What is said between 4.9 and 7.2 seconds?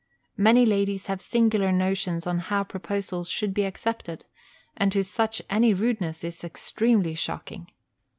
to such any rudeness is extremely